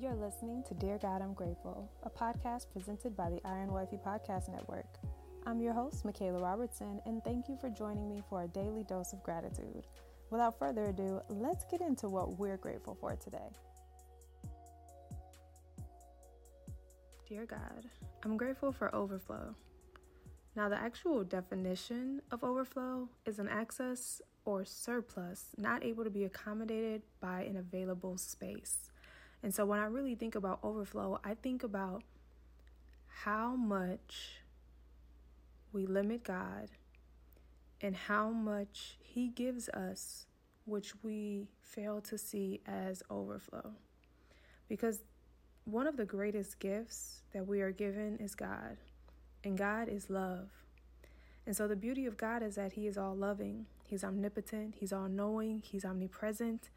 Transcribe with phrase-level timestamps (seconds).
[0.00, 4.48] You're listening to Dear God, I'm Grateful, a podcast presented by the Iron Wifey Podcast
[4.48, 4.86] Network.
[5.44, 9.12] I'm your host, Michaela Robertson, and thank you for joining me for a daily dose
[9.12, 9.86] of gratitude.
[10.30, 13.50] Without further ado, let's get into what we're grateful for today.
[17.28, 17.84] Dear God,
[18.24, 19.54] I'm grateful for overflow.
[20.56, 26.24] Now, the actual definition of overflow is an excess or surplus not able to be
[26.24, 28.90] accommodated by an available space.
[29.42, 32.02] And so, when I really think about overflow, I think about
[33.24, 34.42] how much
[35.72, 36.68] we limit God
[37.80, 40.26] and how much He gives us,
[40.66, 43.72] which we fail to see as overflow.
[44.68, 45.00] Because
[45.64, 48.76] one of the greatest gifts that we are given is God,
[49.42, 50.48] and God is love.
[51.46, 54.92] And so, the beauty of God is that He is all loving, He's omnipotent, He's
[54.92, 56.68] all knowing, He's omnipresent,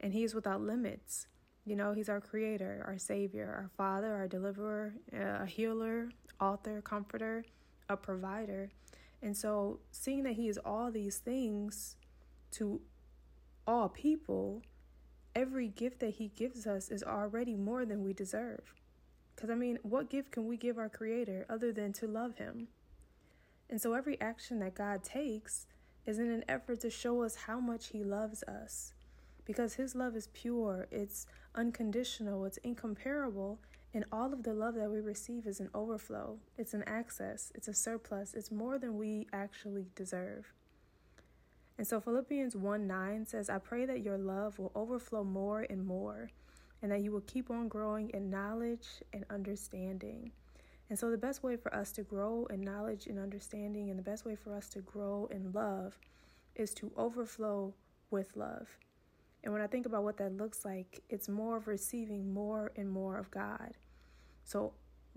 [0.00, 1.26] and He is without limits.
[1.66, 6.82] You know, He's our creator, our savior, our father, our deliverer, uh, a healer, author,
[6.82, 7.44] comforter,
[7.88, 8.70] a provider.
[9.22, 11.96] And so, seeing that He is all these things
[12.52, 12.80] to
[13.66, 14.62] all people,
[15.34, 18.74] every gift that He gives us is already more than we deserve.
[19.34, 22.68] Because, I mean, what gift can we give our Creator other than to love Him?
[23.70, 25.66] And so, every action that God takes
[26.04, 28.92] is in an effort to show us how much He loves us.
[29.44, 33.58] Because His love is pure, it's unconditional, it's incomparable,
[33.92, 37.68] and all of the love that we receive is an overflow, it's an access, it's
[37.68, 40.52] a surplus, it's more than we actually deserve.
[41.78, 45.84] And so Philippians 1 9 says, I pray that your love will overflow more and
[45.84, 46.30] more,
[46.82, 50.32] and that you will keep on growing in knowledge and understanding.
[50.90, 54.02] And so, the best way for us to grow in knowledge and understanding, and the
[54.02, 55.98] best way for us to grow in love,
[56.54, 57.72] is to overflow
[58.10, 58.68] with love.
[59.44, 62.90] And when I think about what that looks like, it's more of receiving more and
[62.90, 63.76] more of God.
[64.42, 64.72] So,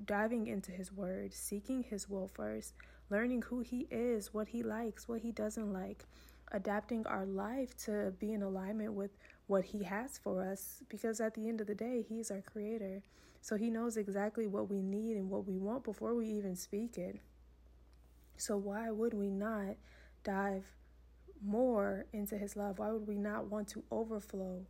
[0.05, 2.73] diving into His Word, seeking His will first,
[3.09, 6.05] learning who He is, what He likes, what He doesn't like,
[6.51, 9.11] adapting our life to be in alignment with
[9.47, 13.03] what He has for us because at the end of the day, He's our Creator.
[13.41, 16.97] So He knows exactly what we need and what we want before we even speak
[16.97, 17.21] it.
[18.35, 19.77] So, why would we not
[20.23, 20.65] dive
[21.43, 22.79] more into His love?
[22.79, 24.65] Why would we not want to overflow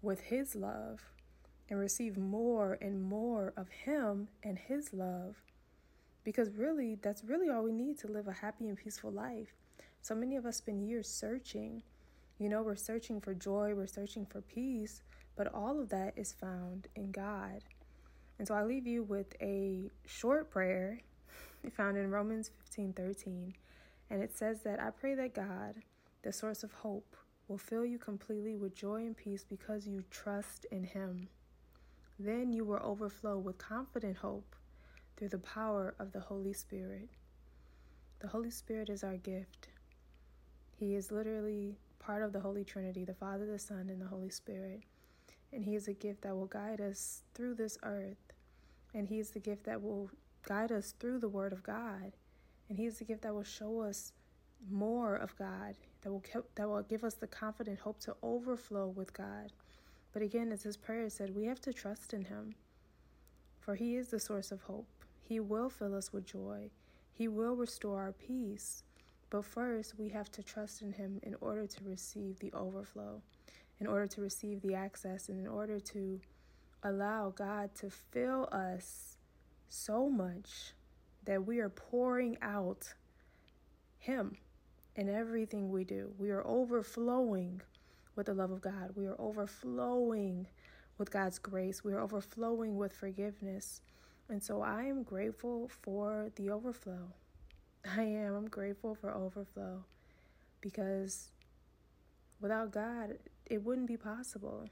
[0.00, 1.00] with His love
[1.68, 5.36] and receive more and more of Him and His love?
[6.24, 9.54] Because really, that's really all we need to live a happy and peaceful life.
[10.02, 11.82] So many of us spend years searching.
[12.38, 15.02] You know, we're searching for joy, we're searching for peace,
[15.36, 17.62] but all of that is found in God.
[18.38, 21.00] And so I leave you with a short prayer
[21.76, 23.54] found in Romans 15 13.
[24.10, 25.76] And it says that I pray that God,
[26.22, 27.16] the source of hope,
[27.48, 31.28] will fill you completely with joy and peace because you trust in Him.
[32.18, 34.54] Then you will overflow with confident hope
[35.16, 37.08] through the power of the Holy Spirit.
[38.20, 39.68] The Holy Spirit is our gift.
[40.78, 44.30] He is literally part of the Holy Trinity the Father, the Son, and the Holy
[44.30, 44.82] Spirit.
[45.52, 48.32] And He is a gift that will guide us through this earth.
[48.94, 50.10] And He is the gift that will
[50.46, 52.12] guide us through the Word of God.
[52.68, 54.12] And He is the gift that will show us
[54.70, 56.22] more of God, that will,
[56.54, 59.52] that will give us the confident hope to overflow with God.
[60.12, 62.54] But again, as His prayer said, we have to trust in Him.
[63.60, 64.88] For He is the source of hope.
[65.22, 66.70] He will fill us with joy.
[67.12, 68.82] He will restore our peace.
[69.30, 73.22] But first, we have to trust in Him in order to receive the overflow,
[73.80, 76.20] in order to receive the access, and in order to
[76.82, 79.16] allow God to fill us
[79.68, 80.74] so much
[81.24, 82.94] that we are pouring out
[83.98, 84.36] Him
[84.96, 86.12] in everything we do.
[86.18, 87.62] We are overflowing
[88.14, 88.90] with the love of God.
[88.94, 90.46] We are overflowing
[90.98, 91.82] with God's grace.
[91.82, 93.80] We are overflowing with forgiveness.
[94.28, 97.08] And so I am grateful for the overflow.
[97.96, 98.34] I am.
[98.34, 99.84] I'm grateful for overflow
[100.60, 101.30] because
[102.40, 104.68] without God, it wouldn't be possible.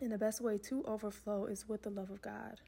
[0.00, 2.60] And the best way to overflow is with the love of God.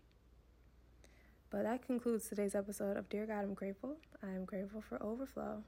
[1.50, 3.96] But that concludes today's episode of Dear God, I'm Grateful.
[4.22, 5.62] I am grateful for overflow.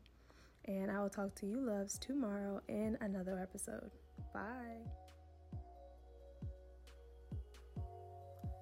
[0.69, 3.91] And I will talk to you, loves, tomorrow in another episode.
[4.35, 4.83] Bye.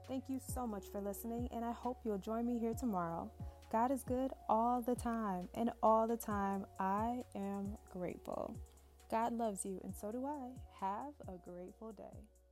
[0.07, 3.31] Thank you so much for listening, and I hope you'll join me here tomorrow.
[3.73, 8.55] God is good all the time, and all the time I am grateful.
[9.11, 10.51] God loves you, and so do I.
[10.81, 12.44] Have a grateful day.